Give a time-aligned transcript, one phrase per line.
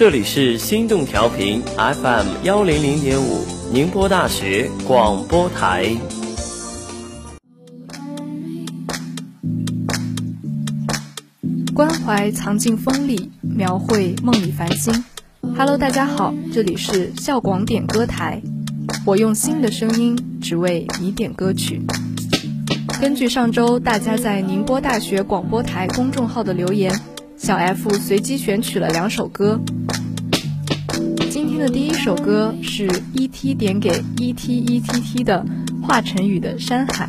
[0.00, 5.94] 这里是心动调频 FM 幺零零点五，宁波大学广播台。
[11.74, 15.04] 关怀藏进风里，描绘梦里繁星。
[15.54, 18.40] Hello，大家好，这里是校广点歌台，
[19.04, 21.82] 我用心的声音，只为你点歌曲。
[22.98, 26.98] 根据上周大家在宁波大学广播台公众号的留言，
[27.36, 29.60] 小 F 随机选取了两首歌。
[31.60, 35.44] 的第一首歌是 ET 点给 ETETT 的
[35.82, 37.06] 华晨宇的《山海》。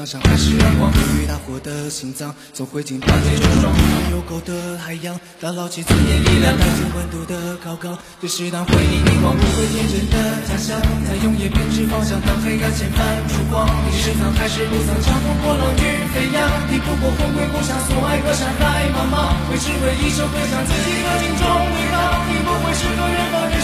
[0.00, 0.90] 向上还是阳光，
[1.20, 3.68] 与大火的心脏，总会经团结成双。
[4.12, 10.16] 有够的海洋，打捞起尊严力量，看清温度的高岗，对适当回忆凝望，不会天真的
[10.48, 13.68] 假象，在永夜编织方向，当黑暗前泛出光。
[13.84, 15.84] 你是曾还是不曾，乘风破浪与
[16.16, 22.24] 飞扬，抵不过魂归故乡，所爱隔山海茫茫，会只为一首歌向自己的心中对唱。
[22.24, 23.56] 你不会是个人方，也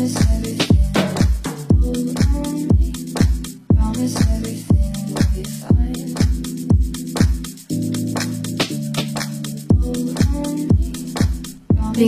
[0.00, 0.08] 聆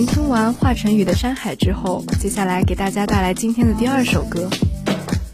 [0.07, 4.49] 听完华晨宇的《山海》之后，接下来给大家带来今天的第二首歌。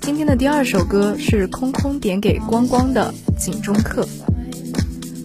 [0.00, 4.02] 今天的第二首歌是空空点给光光的《井中客》。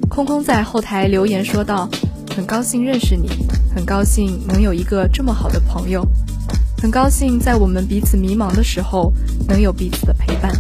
[0.08, 1.90] 空空在后台留言说道
[2.38, 3.28] ：“很高兴认识你，
[3.74, 6.08] 很高兴能有一个这么好的朋友，
[6.84, 9.14] 很高兴在我们彼此迷茫的时候
[9.48, 10.52] 能有彼此的陪伴。”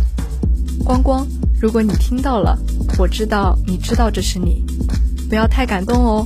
[0.81, 1.27] 光光，
[1.59, 2.57] 如果你听到了，
[2.97, 4.63] 我知道你知道这是你，
[5.27, 6.25] 不要太感动哦。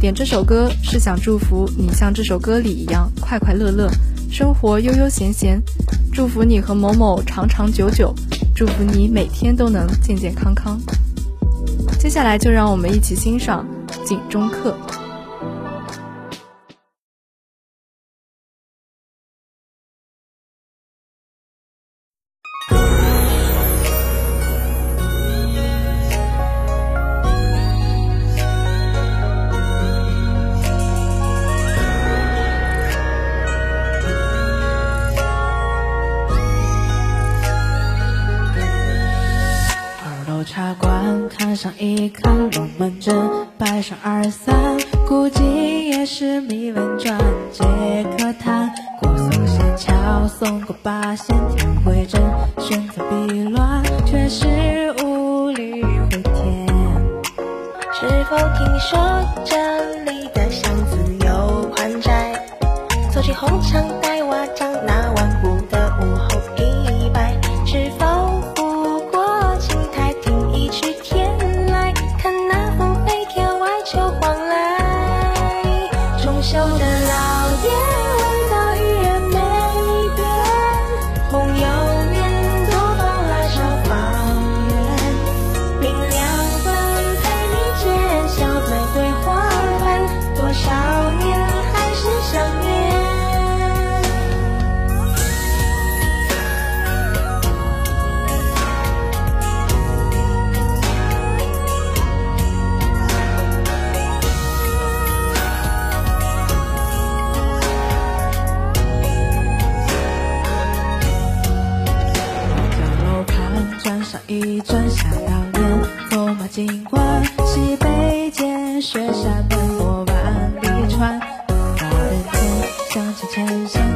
[0.00, 3.88] 点这首歌是想祝福你像这首歌里一样快快乐乐，
[4.28, 5.62] 生活悠悠闲闲。
[6.12, 8.12] 祝福你和某某长长久久，
[8.56, 10.80] 祝福你每天都能健健康康。
[11.96, 13.64] 接下来就让我们一起欣赏
[14.04, 14.76] 《景中客》。
[41.62, 43.14] 上一看龙门阵，
[43.56, 44.76] 摆上二三，
[45.06, 47.16] 估计也是谜文转
[47.52, 47.62] 接
[48.18, 48.68] 客谈。
[49.00, 52.20] 过松仙桥，送过八仙天回阵，
[52.58, 56.66] 选择避乱，却是无力回天。
[57.92, 58.98] 是否听说
[59.44, 62.44] 这里的巷子有宽窄？
[63.14, 63.80] 走进红墙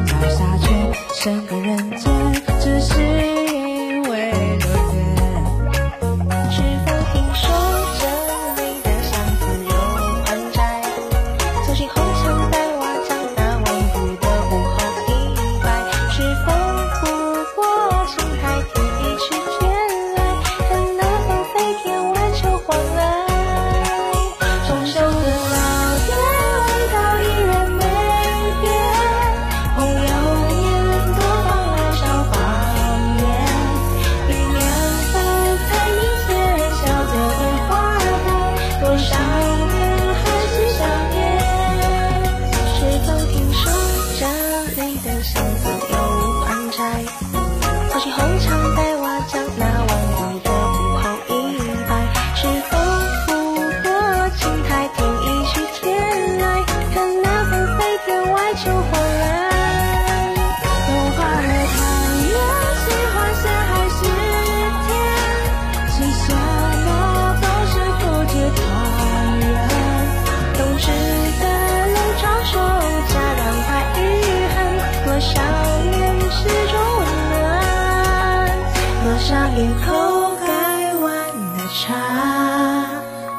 [0.07, 0.67] 脚下却，
[1.15, 2.13] 深个人间，
[2.61, 4.33] 只是因为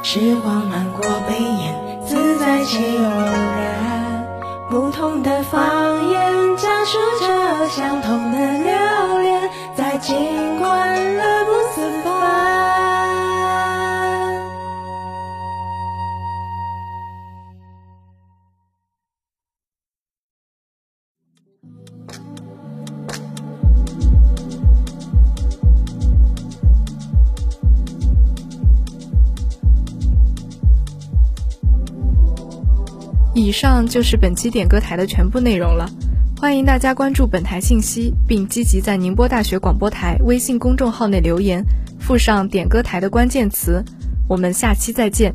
[0.10, 4.26] 时光漫过背影，自在且悠然。
[4.70, 10.16] 不同的方言讲述着相同的留恋，在尽
[10.60, 11.82] 管乐不思
[33.48, 35.90] 以上就是本期点歌台的全部内容了，
[36.38, 41.64] 欢迎大家关注本台信息，并积极在宁波大学广播台微信公众号内留言，
[41.98, 43.82] 附上点歌台的关键词。
[44.28, 45.32] 我们下期再见。